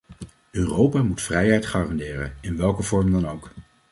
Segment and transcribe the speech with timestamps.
[0.51, 3.51] Europa moet vrijheid garanderen, in welke vorm dan ook.